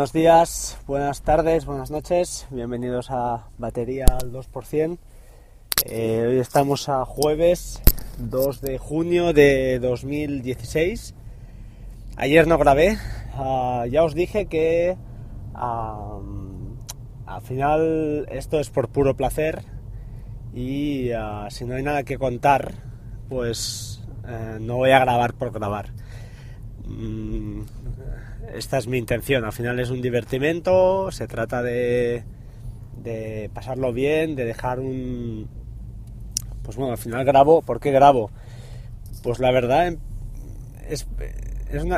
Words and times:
Buenos 0.00 0.14
días, 0.14 0.78
buenas 0.86 1.20
tardes, 1.20 1.66
buenas 1.66 1.90
noches, 1.90 2.46
bienvenidos 2.48 3.10
a 3.10 3.48
Batería 3.58 4.06
al 4.08 4.32
2%. 4.32 4.96
Eh, 5.84 6.24
hoy 6.26 6.38
estamos 6.38 6.88
a 6.88 7.04
jueves 7.04 7.82
2 8.16 8.62
de 8.62 8.78
junio 8.78 9.34
de 9.34 9.78
2016. 9.78 11.14
Ayer 12.16 12.46
no 12.46 12.56
grabé, 12.56 12.96
ah, 13.34 13.84
ya 13.90 14.02
os 14.02 14.14
dije 14.14 14.46
que 14.46 14.96
al 15.52 16.22
final 17.42 18.26
esto 18.30 18.58
es 18.58 18.70
por 18.70 18.88
puro 18.88 19.14
placer 19.18 19.64
y 20.54 21.10
ah, 21.10 21.48
si 21.50 21.66
no 21.66 21.74
hay 21.74 21.82
nada 21.82 22.04
que 22.04 22.16
contar, 22.16 22.72
pues 23.28 24.02
eh, 24.26 24.56
no 24.62 24.76
voy 24.76 24.92
a 24.92 25.00
grabar 25.00 25.34
por 25.34 25.52
grabar. 25.52 25.90
Mm, 26.90 27.62
esta 28.54 28.78
es 28.78 28.86
mi 28.86 28.98
intención. 28.98 29.44
Al 29.44 29.52
final 29.52 29.78
es 29.80 29.90
un 29.90 30.02
divertimento, 30.02 31.10
se 31.12 31.26
trata 31.26 31.62
de, 31.62 32.24
de 33.02 33.50
pasarlo 33.54 33.92
bien, 33.92 34.36
de 34.36 34.44
dejar 34.44 34.80
un... 34.80 35.48
Pues 36.62 36.76
bueno, 36.76 36.92
al 36.92 36.98
final 36.98 37.24
grabo. 37.24 37.62
¿Por 37.62 37.80
qué 37.80 37.90
grabo? 37.90 38.30
Pues 39.22 39.38
la 39.38 39.52
verdad 39.52 39.94
es, 40.88 41.06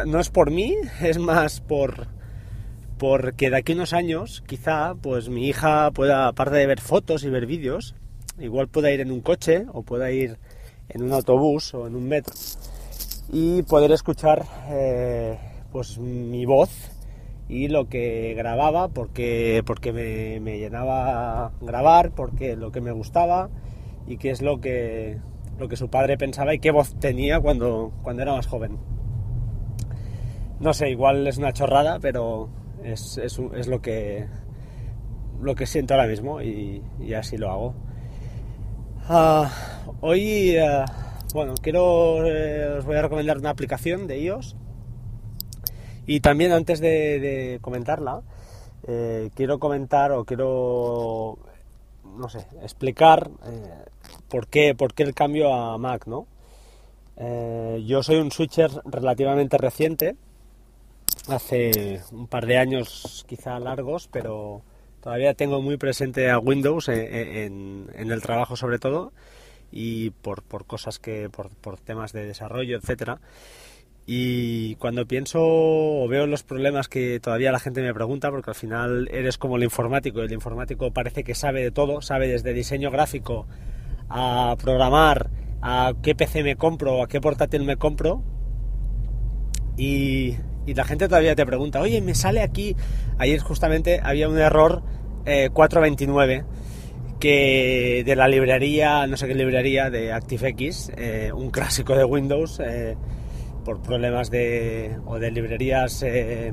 no 0.07 0.21
es 0.21 0.31
por 0.31 0.51
mí, 0.51 0.77
es 1.03 1.19
más 1.19 1.61
por 1.61 2.09
porque 2.99 3.51
de 3.51 3.57
aquí 3.57 3.73
a 3.73 3.75
unos 3.75 3.95
años 3.95 4.45
quizá 4.47 4.95
pues 4.95 5.29
mi 5.29 5.49
hija 5.49 5.91
pueda, 5.91 6.29
aparte 6.29 6.55
de 6.55 6.69
ver 6.69 6.81
fotos 6.81 7.25
y 7.25 7.31
ver 7.31 7.47
vídeos, 7.47 7.97
igual 8.39 8.69
pueda 8.69 8.93
ir 8.93 9.01
en 9.01 9.11
un 9.11 9.21
coche 9.21 9.67
o 9.73 9.83
pueda 9.83 10.13
ir 10.13 10.39
en 10.89 11.03
un 11.03 11.13
autobús 11.13 11.75
o 11.75 11.89
en 11.89 11.97
un 11.97 12.07
metro 12.07 12.33
y 13.31 13.63
poder 13.63 13.93
escuchar 13.93 14.45
eh, 14.69 15.39
pues 15.71 15.99
mi 15.99 16.45
voz 16.45 16.91
y 17.49 17.69
lo 17.69 17.89
que 17.89 18.35
grababa 18.35 18.89
porque, 18.89 19.63
porque 19.67 19.93
me, 19.93 20.59
llenaba 20.59 21.53
grabar, 21.61 22.13
porque 22.13 22.57
lo 22.57 22.73
que 22.73 22.81
me 22.81 22.93
gustaba 22.93 23.51
y 24.07 24.17
qué 24.17 24.31
es 24.31 24.41
lo 24.43 24.61
que, 24.61 25.19
lo 25.59 25.69
que 25.69 25.77
su 25.77 25.89
padre 25.89 26.17
pensaba 26.17 26.55
y 26.55 26.59
qué 26.59 26.71
voz 26.71 26.95
tenía 26.99 27.41
cuando, 27.41 27.93
cuando 28.03 28.23
era 28.23 28.33
más 28.33 28.47
joven. 28.47 28.79
No 30.61 30.73
sé, 30.73 30.91
igual 30.91 31.27
es 31.27 31.39
una 31.39 31.53
chorrada, 31.53 31.99
pero 32.01 32.49
es, 32.85 33.19
es, 33.19 33.39
lo, 33.67 33.83
que, 33.83 34.27
lo 35.41 35.55
que 35.55 35.67
siento 35.67 35.95
ahora 35.95 36.07
mismo 36.07 36.41
y, 36.41 36.83
así 37.15 37.37
lo 37.37 37.51
hago. 37.51 37.75
Ah, 39.09 39.51
hoy, 40.01 40.57
ah, 40.57 40.87
bueno, 41.33 41.55
quiero, 41.61 42.27
eh, 42.27 42.79
os 42.79 42.85
voy 42.85 42.97
a 42.97 43.03
recomendar 43.03 43.39
una 43.39 43.51
aplicación 43.51 44.07
de 44.07 44.21
iOS 44.21 44.57
y 46.07 46.21
también 46.21 46.53
antes 46.53 46.81
de, 46.81 47.59
comentarla, 47.63 48.23
eh, 48.87 49.31
quiero 49.35 49.59
comentar 49.59 50.13
o 50.13 50.25
quiero, 50.25 51.39
no 52.17 52.29
sé, 52.29 52.47
explicar 52.63 53.31
eh, 53.47 53.85
por, 54.29 54.49
qué, 54.49 54.75
por 54.75 54.95
qué 54.95 55.05
el 55.05 55.15
cambio 55.15 55.53
a 55.53 55.79
Mac, 55.79 56.07
¿no? 56.07 56.27
Yo 57.85 58.03
soy 58.03 58.17
un 58.17 58.33
switcher 58.33 58.71
relativamente 58.85 59.57
reciente, 59.57 60.17
hace 61.29 62.01
un 62.11 62.27
par 62.27 62.47
de 62.47 62.59
años 62.59 63.25
quizá 63.29 63.61
largos, 63.61 64.09
pero 64.11 64.63
todavía 65.01 65.35
tengo 65.35 65.63
muy 65.63 65.77
presente 65.77 66.31
a 66.31 66.41
Windows 66.41 66.89
en, 66.89 67.89
el 67.95 68.23
trabajo 68.23 68.57
sobre 68.57 68.81
todo 68.81 69.13
y 69.73 70.11
por, 70.11 70.43
por 70.43 70.67
cosas 70.67 70.99
que, 70.99 71.29
por, 71.31 71.49
por 71.49 71.81
temas 71.81 72.13
de 72.13 72.27
desarrollo, 72.27 72.77
etcétera. 72.77 73.21
Y 74.05 74.75
cuando 74.77 75.07
pienso 75.07 75.39
o 75.41 76.09
veo 76.09 76.27
los 76.27 76.43
problemas 76.43 76.89
que 76.89 77.21
todavía 77.21 77.53
la 77.53 77.61
gente 77.61 77.83
me 77.83 77.95
pregunta, 77.95 78.31
porque 78.31 78.51
al 78.51 78.57
final 78.57 79.09
eres 79.13 79.39
como 79.39 79.57
el 79.57 79.63
informático, 79.63 80.21
y 80.21 80.27
el 80.27 80.33
informático 80.33 80.93
parece 80.93 81.25
que 81.25 81.35
sabe 81.35 81.63
de 81.63 81.71
todo, 81.71 82.03
sabe 82.03 82.29
desde 82.29 82.53
diseño 82.53 82.91
gráfico 82.91 83.47
a 84.09 84.57
programar, 84.61 85.31
a 85.63 85.95
qué 86.03 86.15
PC 86.15 86.43
me 86.43 86.57
compro, 86.57 87.03
a 87.03 87.09
qué 87.09 87.21
portátil 87.21 87.63
me 87.63 87.77
compro, 87.77 88.23
y, 89.77 90.37
la 90.67 90.85
gente 90.85 91.09
todavía 91.09 91.35
te 91.35 91.47
pregunta, 91.47 91.81
oye, 91.81 92.01
me 92.01 92.15
sale 92.15 92.41
aquí, 92.41 92.77
ayer 93.19 93.41
justamente 93.41 94.01
había 94.03 94.29
un 94.29 94.39
error 94.39 94.83
429 95.25 96.35
eh, 96.35 96.45
que 97.23 98.03
de 98.05 98.17
la 98.17 98.27
librería, 98.27 99.07
no 99.07 99.17
sé 99.17 99.29
qué 99.29 99.37
librería, 99.37 99.91
de 99.91 100.13
ActiveX, 100.13 100.91
eh, 100.97 101.31
un 101.33 101.53
clásico 101.53 101.95
de 101.95 102.05
Windows, 102.05 102.59
eh, 102.59 102.97
por 103.65 103.81
problemas 103.81 104.29
de, 104.29 104.99
o 105.07 105.21
de 105.21 105.31
librerías 105.31 106.03
eh, 106.03 106.53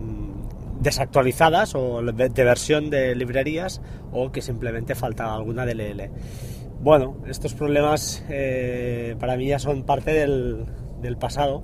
desactualizadas 0.79 1.74
o 1.74 2.03
de 2.03 2.44
versión 2.44 2.91
de 2.91 3.16
librerías 3.16 3.81
o 4.12 4.31
que 4.31 4.44
simplemente 4.44 4.94
falta 4.94 5.34
alguna 5.34 5.66
DLL. 5.66 6.12
Bueno, 6.81 7.18
estos 7.28 7.56
problemas 7.56 8.24
para 9.19 9.38
mí 9.38 9.47
ya 9.47 9.58
son 9.58 9.85
parte 9.88 10.13
del, 10.13 10.66
del 11.02 11.18
pasado. 11.18 11.63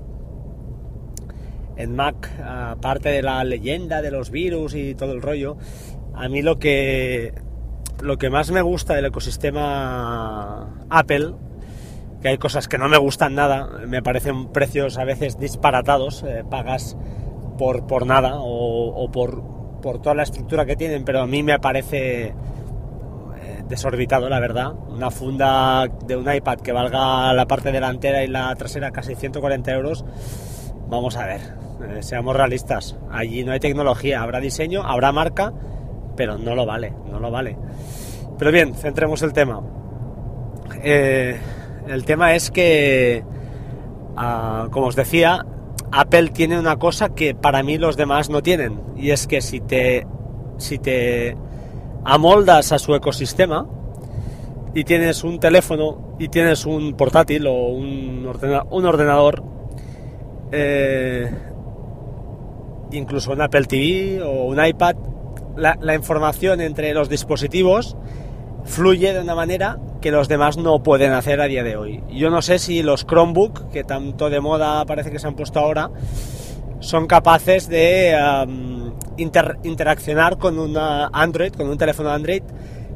En 1.76 1.94
Mac, 1.94 2.28
aparte 2.44 3.10
de 3.10 3.22
la 3.22 3.44
leyenda 3.44 4.02
de 4.02 4.10
los 4.10 4.32
virus 4.32 4.74
y 4.74 4.96
todo 4.96 5.12
el 5.12 5.22
rollo, 5.22 5.58
a 6.12 6.28
mí 6.28 6.42
lo 6.42 6.58
que, 6.58 7.34
lo 8.00 8.18
que 8.18 8.30
más 8.30 8.50
me 8.50 8.62
gusta 8.62 8.94
del 8.94 9.06
ecosistema 9.06 10.68
Apple 10.90 11.34
que 12.20 12.28
hay 12.28 12.38
cosas 12.38 12.68
que 12.68 12.78
no 12.78 12.88
me 12.88 12.96
gustan 12.96 13.34
nada, 13.34 13.68
me 13.86 14.02
parecen 14.02 14.48
precios 14.48 14.98
a 14.98 15.04
veces 15.04 15.38
disparatados, 15.38 16.22
eh, 16.22 16.44
pagas 16.48 16.96
por, 17.58 17.86
por 17.86 18.06
nada 18.06 18.34
o, 18.36 19.10
por, 19.10 19.42
por, 19.80 20.00
toda 20.00 20.14
la 20.14 20.22
estructura 20.22 20.66
que 20.66 20.76
tienen, 20.76 21.04
pero 21.04 21.22
a 21.22 21.26
mí 21.26 21.42
me 21.42 21.58
parece 21.58 22.26
eh, 22.26 22.34
desorbitado, 23.68 24.28
la 24.28 24.40
verdad. 24.40 24.72
Una 24.88 25.10
funda 25.10 25.86
de 25.86 26.16
un 26.16 26.32
iPad 26.32 26.58
que 26.60 26.72
valga 26.72 27.32
la 27.32 27.46
parte 27.46 27.72
delantera 27.72 28.24
y 28.24 28.28
la 28.28 28.54
trasera 28.56 28.90
casi 28.90 29.14
140 29.14 29.72
euros, 29.72 30.04
vamos 30.88 31.16
a 31.16 31.26
ver, 31.26 31.40
eh, 31.88 32.02
seamos 32.02 32.34
realistas, 32.36 32.96
allí 33.10 33.44
no 33.44 33.52
hay 33.52 33.60
tecnología, 33.60 34.22
habrá 34.22 34.40
diseño, 34.40 34.82
habrá 34.82 35.12
marca, 35.12 35.52
pero 36.16 36.38
no 36.38 36.54
lo 36.54 36.66
vale, 36.66 36.92
no 37.10 37.20
lo 37.20 37.30
vale. 37.30 37.56
Pero 38.38 38.52
bien, 38.52 38.74
centremos 38.74 39.22
el 39.22 39.32
tema. 39.32 39.60
Eh, 40.82 41.38
el 41.88 42.04
tema 42.04 42.34
es 42.34 42.50
que, 42.50 43.24
ah, 44.16 44.68
como 44.70 44.86
os 44.86 44.96
decía, 44.96 45.44
Apple 45.92 46.28
tiene 46.28 46.58
una 46.58 46.76
cosa 46.76 47.10
que 47.10 47.34
para 47.34 47.62
mí 47.62 47.78
los 47.78 47.96
demás 47.96 48.28
no 48.28 48.42
tienen. 48.42 48.80
Y 48.96 49.10
es 49.10 49.26
que 49.26 49.40
si 49.40 49.60
te, 49.60 50.06
si 50.58 50.78
te 50.78 51.36
amoldas 52.04 52.72
a 52.72 52.78
su 52.78 52.94
ecosistema 52.94 53.66
y 54.74 54.84
tienes 54.84 55.24
un 55.24 55.40
teléfono 55.40 56.16
y 56.18 56.28
tienes 56.28 56.66
un 56.66 56.94
portátil 56.94 57.46
o 57.46 57.68
un, 57.68 58.26
ordenador, 58.26 59.42
eh, 60.52 61.30
incluso 62.92 63.32
un 63.32 63.40
Apple 63.40 63.64
TV 63.64 64.22
o 64.22 64.44
un 64.44 64.64
iPad, 64.64 64.96
la 65.56 65.94
información 65.94 66.60
entre 66.60 66.92
los 66.94 67.08
dispositivos 67.08 67.96
fluye 68.66 69.12
de 69.12 69.20
una 69.20 69.34
manera 69.34 69.78
que 70.00 70.10
los 70.10 70.28
demás 70.28 70.56
no 70.56 70.82
pueden 70.82 71.12
hacer 71.12 71.40
a 71.40 71.46
día 71.46 71.62
de 71.62 71.76
hoy. 71.76 72.02
Yo 72.10 72.30
no 72.30 72.42
sé 72.42 72.58
si 72.58 72.82
los 72.82 73.06
Chromebook, 73.06 73.70
que 73.70 73.84
tanto 73.84 74.28
de 74.28 74.40
moda 74.40 74.84
parece 74.84 75.10
que 75.10 75.18
se 75.18 75.26
han 75.26 75.34
puesto 75.34 75.60
ahora, 75.60 75.90
son 76.80 77.06
capaces 77.06 77.68
de 77.68 78.14
interaccionar 79.16 80.36
con 80.36 80.58
una 80.58 81.06
Android, 81.12 81.52
con 81.52 81.68
un 81.68 81.78
teléfono 81.78 82.10
Android, 82.10 82.42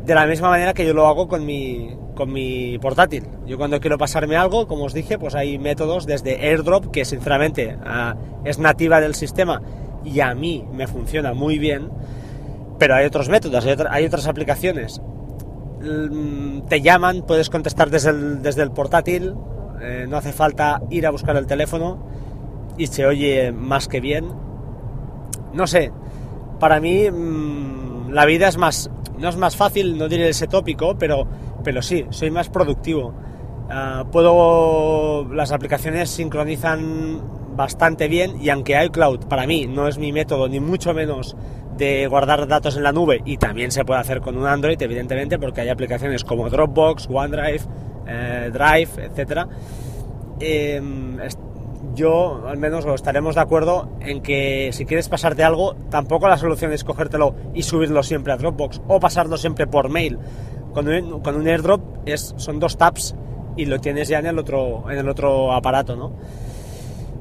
de 0.05 0.15
la 0.15 0.27
misma 0.27 0.51
manera 0.51 0.75
que 0.75 0.85
yo 0.85 0.93
lo 0.93 1.07
hago 1.07 1.29
con 1.29 1.47
mi, 1.47 1.97
con 2.15 2.33
mi 2.33 2.79
portátil. 2.79 3.25
Yo 3.47 3.57
cuando 3.57 3.81
quiero 3.81 3.97
pasarme 3.97 4.37
algo, 4.37 4.67
como 4.67 4.85
os 4.85 4.95
dije, 4.95 5.19
pues 5.19 5.35
hay 5.35 5.59
métodos 5.59 6.07
desde 6.07 6.49
AirDrop, 6.49 6.91
que 6.91 7.05
sinceramente 7.05 7.77
ah, 7.85 8.17
es 8.45 8.59
nativa 8.59 9.01
del 9.01 9.15
sistema 9.15 9.63
y 10.05 10.21
a 10.21 10.35
mí 10.35 10.65
me 10.73 10.87
funciona 10.87 11.35
muy 11.35 11.59
bien, 11.59 11.91
pero 12.81 12.97
hay 12.97 13.07
otros 13.07 13.29
métodos, 13.29 13.65
hay 13.65 14.05
otras 14.05 14.27
aplicaciones 14.27 15.01
Mm, 15.83 16.67
te 16.69 16.83
llaman, 16.83 17.23
puedes 17.23 17.49
contestar 17.49 17.89
desde 17.89 18.11
el, 18.11 18.43
desde 18.43 18.63
el 18.63 18.71
portátil, 18.71 19.35
eh, 19.81 20.07
no 20.09 20.19
hace 20.19 20.33
falta 20.33 20.83
ir 20.91 21.07
a 21.07 21.11
buscar 21.11 21.37
el 21.37 21.47
teléfono 21.47 22.05
y 22.77 22.87
se 22.87 23.07
oye 23.07 23.51
más 23.53 23.89
que 23.89 24.01
bien. 24.01 24.27
No 25.55 25.67
sé, 25.67 25.91
para 26.59 26.81
mí 26.81 27.11
mm, 27.11 28.11
la 28.11 28.27
vida 28.27 28.49
es 28.49 28.59
más, 28.59 28.91
no 29.19 29.29
es 29.31 29.37
más 29.37 29.57
fácil, 29.57 29.97
no 29.97 30.09
diré 30.09 30.29
ese 30.29 30.47
tópico, 30.47 30.97
pero, 30.99 31.27
pero 31.65 31.81
sí, 31.81 32.05
soy 32.11 32.31
más 32.31 32.51
productivo. 32.51 33.15
Ah, 33.71 34.05
puedo, 34.13 35.33
las 35.33 35.51
aplicaciones 35.53 36.11
sincronizan 36.11 37.23
bastante 37.57 38.09
bien 38.09 38.41
y 38.41 38.51
aunque 38.51 38.83
iCloud 38.85 39.27
para 39.29 39.47
mí 39.47 39.67
no 39.67 39.89
es 39.89 39.99
mi 39.99 40.13
método 40.13 40.49
ni 40.49 40.61
mucho 40.61 40.93
menos 40.95 41.37
de 41.81 42.07
guardar 42.07 42.47
datos 42.47 42.77
en 42.77 42.83
la 42.83 42.93
nube 42.93 43.23
y 43.25 43.39
también 43.39 43.73
se 43.73 43.85
puede 43.87 44.01
hacer 44.01 44.21
con 44.21 44.37
un 44.37 44.47
Android, 44.47 44.81
evidentemente, 44.81 45.39
porque 45.39 45.63
hay 45.63 45.71
aplicaciones 45.71 46.23
como 46.25 46.51
Dropbox, 46.51 47.09
OneDrive, 47.11 47.63
eh, 48.07 48.51
Drive, 48.53 49.07
etcétera. 49.07 49.49
Em, 50.39 51.17
yo 51.95 52.47
al 52.47 52.59
menos 52.59 52.85
estaremos 52.85 53.35
de 53.35 53.41
acuerdo 53.41 53.89
en 54.01 54.21
que 54.21 54.71
si 54.73 54.85
quieres 54.85 55.09
pasarte 55.09 55.43
algo, 55.43 55.75
tampoco 55.91 56.29
la 56.29 56.37
solución 56.37 56.71
es 56.73 56.85
cogértelo 56.85 57.35
y 57.55 57.63
subirlo 57.63 58.03
siempre 58.03 58.35
a 58.35 58.37
Dropbox 58.37 58.83
o 58.87 59.01
pasarlo 59.01 59.39
siempre 59.39 59.67
por 59.67 59.89
mail. 59.89 60.19
Con 60.75 60.87
un, 60.87 61.21
con 61.21 61.35
un 61.35 61.49
airdrop 61.49 61.81
es, 62.07 62.35
son 62.37 62.61
dos 62.61 62.77
taps 62.77 63.17
y 63.57 63.65
lo 63.65 63.81
tienes 63.81 64.09
ya 64.09 64.19
en 64.19 64.27
el 64.27 64.39
otro, 64.39 64.85
en 64.91 64.99
el 64.99 65.09
otro 65.09 65.53
aparato, 65.53 65.97
¿no? 65.97 66.13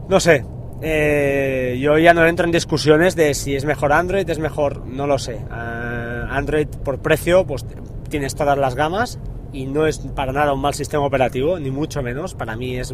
No 0.10 0.20
sé, 0.20 0.44
eh, 0.82 1.78
yo 1.80 1.98
ya 1.98 2.14
no 2.14 2.26
entro 2.26 2.46
en 2.46 2.52
discusiones 2.52 3.16
de 3.16 3.34
si 3.34 3.56
es 3.56 3.66
mejor 3.66 3.92
Android, 3.92 4.30
es 4.30 4.40
mejor, 4.40 4.86
no 4.86 5.08
lo 5.08 5.18
sé. 5.20 5.36
Eh, 5.36 6.24
Android 6.30 6.68
por 6.68 7.00
precio, 7.00 7.46
pues 7.46 7.66
tienes 8.10 8.36
todas 8.36 8.58
las 8.58 8.76
gamas 8.76 9.20
y 9.52 9.66
no 9.66 9.86
es 9.86 10.00
para 10.00 10.32
nada 10.32 10.54
un 10.54 10.62
mal 10.62 10.74
sistema 10.74 11.06
operativo, 11.06 11.60
ni 11.60 11.72
mucho 11.72 12.02
menos. 12.02 12.34
Para 12.34 12.56
mí 12.56 12.78
es, 12.78 12.94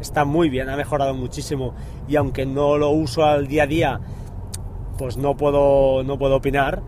está 0.00 0.24
muy 0.24 0.48
bien, 0.48 0.68
ha 0.68 0.76
mejorado 0.76 1.14
muchísimo 1.14 1.74
y 2.08 2.16
aunque 2.16 2.46
no 2.46 2.78
lo 2.78 2.90
uso 2.90 3.24
al 3.24 3.46
día 3.46 3.64
a 3.64 3.66
día, 3.66 4.00
pues 4.96 5.16
no 5.16 5.36
puedo, 5.36 6.02
no 6.04 6.18
puedo 6.18 6.36
opinar, 6.36 6.82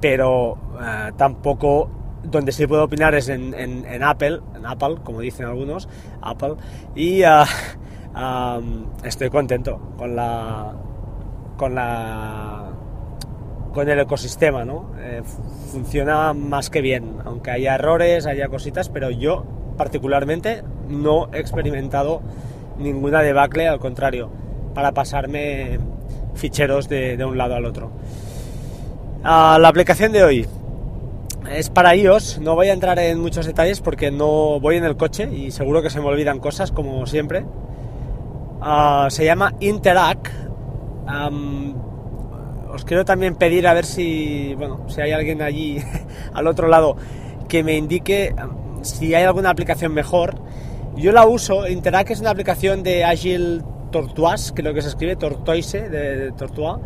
pero 0.00 0.58
eh, 0.80 1.12
tampoco 1.16 1.90
donde 2.22 2.52
sí 2.52 2.66
puedo 2.66 2.84
opinar 2.84 3.14
es 3.14 3.28
en, 3.28 3.54
en, 3.54 4.02
Apple, 4.02 4.40
en 4.54 4.66
Apple, 4.66 4.96
como 5.02 5.20
dicen 5.20 5.46
algunos, 5.46 5.88
Apple, 6.20 6.54
y 6.94 7.22
estoy 9.04 9.30
contento 9.30 9.80
con 9.96 10.16
la 10.16 10.74
con 11.56 11.74
la 11.74 12.70
con 13.72 13.88
el 13.88 14.00
ecosistema, 14.00 14.64
¿no? 14.64 14.90
Eh, 14.98 15.22
funciona 15.70 16.32
más 16.32 16.70
que 16.70 16.80
bien, 16.80 17.18
aunque 17.24 17.52
haya 17.52 17.74
errores, 17.76 18.26
haya 18.26 18.48
cositas, 18.48 18.88
pero 18.88 19.10
yo 19.10 19.44
particularmente 19.76 20.64
no 20.88 21.28
he 21.32 21.38
experimentado 21.38 22.20
ninguna 22.78 23.22
debacle, 23.22 23.68
al 23.68 23.78
contrario, 23.78 24.28
para 24.74 24.92
pasarme 24.92 25.78
ficheros 26.34 26.88
de, 26.88 27.16
de 27.16 27.24
un 27.24 27.38
lado 27.38 27.54
al 27.54 27.64
otro. 27.64 27.92
la 29.22 29.68
aplicación 29.68 30.12
de 30.12 30.24
hoy 30.24 30.46
es 31.50 31.70
para 31.70 31.94
iOS, 31.94 32.38
no 32.40 32.54
voy 32.54 32.68
a 32.68 32.72
entrar 32.72 32.98
en 32.98 33.20
muchos 33.20 33.46
detalles 33.46 33.80
porque 33.80 34.10
no 34.10 34.60
voy 34.60 34.76
en 34.76 34.84
el 34.84 34.96
coche 34.96 35.28
y 35.32 35.50
seguro 35.50 35.82
que 35.82 35.90
se 35.90 36.00
me 36.00 36.06
olvidan 36.06 36.38
cosas 36.38 36.70
como 36.72 37.06
siempre. 37.06 37.44
Ah, 38.60 39.08
se 39.10 39.24
llama 39.24 39.54
Interact. 39.60 40.28
os 42.72 42.84
quiero 42.84 43.04
también 43.04 43.34
pedir 43.34 43.66
a 43.66 43.74
ver 43.74 43.84
si, 43.84 44.54
bueno, 44.56 44.84
si 44.88 45.00
hay 45.00 45.12
alguien 45.12 45.42
allí 45.42 45.78
al 46.34 46.46
otro 46.46 46.68
lado 46.68 46.96
que 47.48 47.64
me 47.64 47.76
indique 47.76 48.34
si 48.82 49.14
hay 49.14 49.24
alguna 49.24 49.50
aplicación 49.50 49.92
mejor. 49.92 50.40
Yo 50.96 51.12
la 51.12 51.26
uso, 51.26 51.68
Interact 51.68 52.10
es 52.10 52.20
una 52.20 52.30
aplicación 52.30 52.82
de 52.82 53.04
Agile 53.04 53.62
Tortoise, 53.90 54.52
creo 54.54 54.74
que 54.74 54.82
se 54.82 54.88
escribe 54.88 55.16
Tortoise, 55.16 55.88
de, 55.88 56.16
de 56.16 56.32
Tortoise, 56.32 56.80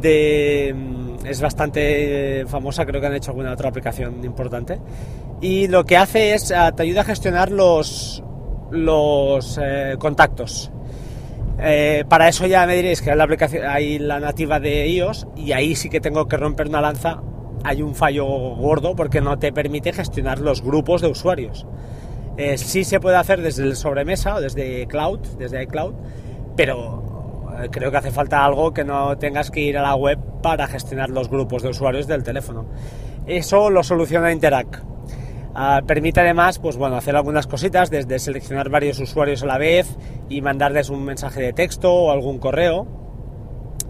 de, 0.00 0.74
mm, 0.74 1.26
es 1.26 1.40
bastante 1.40 2.44
famosa, 2.46 2.84
creo 2.84 3.00
que 3.00 3.06
han 3.06 3.14
hecho 3.14 3.30
alguna 3.30 3.52
otra 3.52 3.68
aplicación 3.68 4.24
importante. 4.24 4.78
Y 5.40 5.68
lo 5.68 5.84
que 5.84 5.96
hace 5.96 6.34
es, 6.34 6.52
ah, 6.52 6.72
te 6.72 6.82
ayuda 6.82 7.02
a 7.02 7.04
gestionar 7.04 7.50
los, 7.50 8.22
los 8.70 9.58
eh, 9.62 9.96
contactos. 9.98 10.70
Eh, 11.64 12.04
para 12.08 12.28
eso 12.28 12.46
ya 12.46 12.66
me 12.66 12.74
diréis 12.74 13.00
que 13.02 13.14
la, 13.14 13.22
aplicación, 13.22 13.64
hay 13.66 14.00
la 14.00 14.18
nativa 14.18 14.58
de 14.58 14.88
iOS 14.88 15.28
y 15.36 15.52
ahí 15.52 15.76
sí 15.76 15.88
que 15.88 16.00
tengo 16.00 16.26
que 16.26 16.36
romper 16.36 16.66
una 16.68 16.80
lanza. 16.80 17.22
Hay 17.62 17.82
un 17.82 17.94
fallo 17.94 18.26
gordo 18.26 18.96
porque 18.96 19.20
no 19.20 19.38
te 19.38 19.52
permite 19.52 19.92
gestionar 19.92 20.40
los 20.40 20.62
grupos 20.62 21.02
de 21.02 21.08
usuarios. 21.08 21.66
Eh, 22.36 22.58
sí 22.58 22.82
se 22.82 22.98
puede 22.98 23.16
hacer 23.16 23.42
desde 23.42 23.62
el 23.62 23.76
sobremesa 23.76 24.34
o 24.34 24.40
desde 24.40 24.88
cloud, 24.88 25.20
desde 25.38 25.62
iCloud, 25.62 25.94
pero 26.56 27.52
eh, 27.62 27.68
creo 27.70 27.92
que 27.92 27.96
hace 27.96 28.10
falta 28.10 28.44
algo 28.44 28.74
que 28.74 28.82
no 28.82 29.16
tengas 29.18 29.52
que 29.52 29.60
ir 29.60 29.78
a 29.78 29.82
la 29.82 29.94
web 29.94 30.18
para 30.42 30.66
gestionar 30.66 31.10
los 31.10 31.28
grupos 31.28 31.62
de 31.62 31.68
usuarios 31.68 32.08
del 32.08 32.24
teléfono. 32.24 32.66
Eso 33.26 33.70
lo 33.70 33.84
soluciona 33.84 34.32
Interact. 34.32 34.76
Ah, 35.54 35.82
permite 35.86 36.20
además 36.20 36.58
pues, 36.58 36.76
bueno, 36.76 36.96
hacer 36.96 37.14
algunas 37.14 37.46
cositas, 37.46 37.90
desde 37.90 38.18
seleccionar 38.18 38.68
varios 38.70 38.98
usuarios 38.98 39.42
a 39.42 39.46
la 39.46 39.58
vez 39.58 39.96
y 40.32 40.40
mandarles 40.40 40.88
un 40.90 41.04
mensaje 41.04 41.40
de 41.42 41.52
texto 41.52 41.92
o 41.92 42.10
algún 42.10 42.38
correo. 42.38 42.86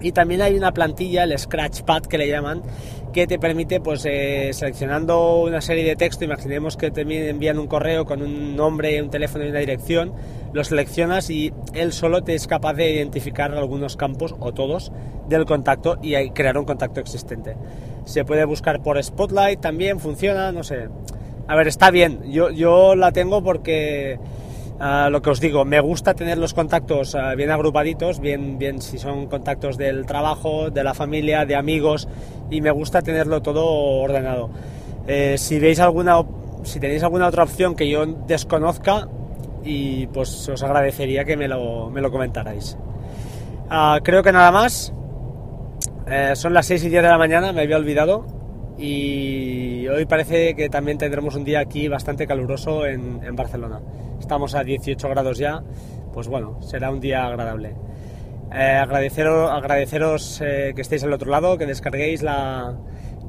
Y 0.00 0.10
también 0.10 0.42
hay 0.42 0.56
una 0.56 0.72
plantilla, 0.72 1.22
el 1.22 1.38
Scratchpad 1.38 2.02
que 2.02 2.18
le 2.18 2.28
llaman, 2.28 2.62
que 3.12 3.28
te 3.28 3.38
permite, 3.38 3.80
pues 3.80 4.04
eh, 4.04 4.50
seleccionando 4.52 5.42
una 5.42 5.60
serie 5.60 5.84
de 5.84 5.94
texto, 5.94 6.24
imaginemos 6.24 6.76
que 6.76 6.90
te 6.90 7.02
envían 7.02 7.58
un 7.60 7.68
correo 7.68 8.04
con 8.04 8.20
un 8.20 8.56
nombre, 8.56 9.00
un 9.00 9.10
teléfono 9.10 9.44
y 9.44 9.50
una 9.50 9.60
dirección, 9.60 10.12
lo 10.52 10.64
seleccionas 10.64 11.30
y 11.30 11.52
él 11.72 11.92
solo 11.92 12.24
te 12.24 12.34
es 12.34 12.48
capaz 12.48 12.74
de 12.74 12.90
identificar 12.90 13.52
algunos 13.52 13.96
campos 13.96 14.34
o 14.40 14.52
todos 14.52 14.90
del 15.28 15.44
contacto 15.44 15.98
y 16.02 16.30
crear 16.30 16.58
un 16.58 16.64
contacto 16.64 16.98
existente. 16.98 17.54
Se 18.04 18.24
puede 18.24 18.44
buscar 18.44 18.82
por 18.82 19.00
Spotlight 19.00 19.60
también, 19.60 20.00
funciona, 20.00 20.50
no 20.50 20.64
sé. 20.64 20.88
A 21.46 21.54
ver, 21.54 21.68
está 21.68 21.90
bien. 21.90 22.22
Yo, 22.30 22.50
yo 22.50 22.94
la 22.94 23.12
tengo 23.12 23.42
porque 23.42 24.18
lo 24.82 25.23
que 25.23 25.31
os 25.31 25.40
digo, 25.40 25.64
me 25.64 25.81
gusta 25.81 26.14
tener 26.14 26.38
los 26.38 26.55
contactos 26.55 27.14
ah, 27.14 27.34
bien 27.37 27.50
agrupaditos, 27.50 28.19
bien, 28.19 28.58
bien 28.58 28.82
si 28.82 28.99
son 28.99 29.26
contactos 29.26 29.79
del 29.79 30.06
trabajo, 30.06 30.70
de 30.70 30.82
la 30.82 30.93
familia, 30.93 31.44
de 31.44 31.55
amigos, 31.55 32.08
y 32.50 32.61
me 32.61 32.70
gusta 32.73 33.00
tenerlo 33.00 33.43
todo 33.43 33.64
ordenado. 33.64 34.50
Eh, 35.06 35.37
si 35.38 35.61
veis 35.61 35.79
alguna, 35.79 36.20
si 36.64 36.81
tenéis 36.81 37.05
alguna 37.05 37.29
otra 37.29 37.44
opción 37.44 37.76
que 37.76 37.88
yo 37.88 38.05
desconozca, 38.06 39.08
y 39.64 40.08
pues 40.08 40.49
os 40.49 40.62
agradecería 40.62 41.25
que 41.25 41.37
me 41.37 41.46
lo, 41.46 41.88
me 41.88 42.00
lo 42.00 42.11
comentarais. 42.11 42.76
Ah, 43.70 44.00
creo 44.02 44.23
que 44.23 44.32
nada 44.32 44.50
más. 44.50 44.93
Eh, 46.08 46.32
son 46.35 46.52
las 46.52 46.67
6 46.67 46.85
y 46.85 46.88
10 46.88 47.02
de 47.05 47.08
la 47.08 47.19
mañana, 47.19 47.52
me 47.52 47.62
había 47.62 47.76
olvidado 47.76 48.41
y 48.78 49.86
hoy 49.88 50.06
parece 50.06 50.54
que 50.54 50.69
también 50.69 50.98
tendremos 50.98 51.34
un 51.34 51.44
día 51.44 51.60
aquí 51.60 51.88
bastante 51.88 52.26
caluroso 52.26 52.86
en, 52.86 53.36
Barcelona. 53.36 53.80
Estamos 54.19 54.54
a 54.54 54.64
18 54.64 55.08
grados 55.08 55.38
ya, 55.38 55.62
pues 56.12 56.28
bueno, 56.28 56.60
será 56.62 56.90
un 56.90 57.00
día 57.00 57.26
agradable. 57.26 57.74
Eh, 58.54 58.78
agradeceros, 58.80 59.50
agradeceros 59.50 60.40
eh, 60.40 60.72
que 60.74 60.82
estéis 60.82 61.04
al 61.04 61.12
otro 61.12 61.30
lado, 61.30 61.58
que 61.58 61.66
descarguéis 61.66 62.22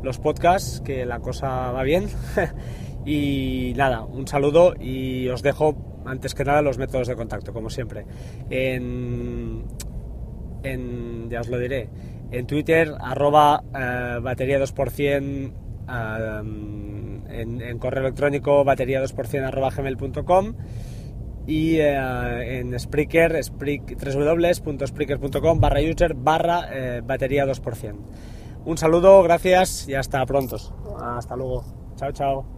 los 0.02 0.20
podcasts, 0.20 0.82
que 0.82 1.06
la 1.06 1.20
cosa 1.20 1.72
va 1.72 1.84
bien. 1.84 2.08
y 3.06 3.74
nada, 3.76 4.04
un 4.04 4.28
saludo 4.28 4.74
y 4.80 5.28
os 5.30 5.42
dejo 5.42 5.76
antes 6.06 6.36
que 6.36 6.44
nada 6.44 6.62
los 6.62 6.78
métodos 6.78 7.08
de 7.08 7.16
contacto, 7.16 7.54
como 7.54 7.70
siempre. 7.70 8.06
En 8.50 9.64
ya 11.30 11.42
os 11.42 11.50
lo 11.50 11.60
diré 11.60 11.90
en 12.34 12.48
Twitter, 12.48 12.94
arroba 13.00 13.64
eh, 13.74 14.20
batería 14.22 14.60
2%, 14.60 15.54
en, 17.30 17.80
correo 17.80 18.04
electrónico 18.04 18.64
batería 18.64 19.04
2% 19.04 19.46
arroba 19.46 19.70
gmail.com 19.70 20.54
y 21.46 21.76
eh, 21.78 22.60
en 22.60 22.80
Spreaker, 22.80 23.42
www.spreaker.com 23.52 25.60
barra 25.60 25.82
user 25.82 26.14
barra 26.14 26.70
eh, 26.72 27.02
batería 27.04 27.46
2%. 27.46 27.96
Un 28.66 28.78
saludo, 28.78 29.22
gracias 29.24 29.90
y 29.90 29.94
hasta 29.94 30.26
pronto. 30.26 30.56
Hasta 31.00 31.36
luego. 31.36 31.66
Chao, 31.98 32.14
chao. 32.14 32.53